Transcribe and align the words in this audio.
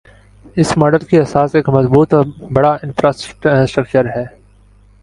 اس 0.55 0.69
model 0.77 1.05
کی 1.05 1.17
اساس 1.19 1.55
ایک 1.55 1.69
مضبوط 1.69 2.13
اور 2.13 2.25
بڑا 2.53 2.71
انفراسٹرکچر 2.83 4.05
ہے۔ 4.15 4.25